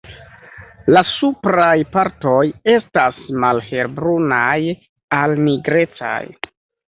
[0.93, 2.39] La supraj partoj
[2.73, 4.57] estas malhelbrunaj
[5.21, 6.19] al nigrecaj.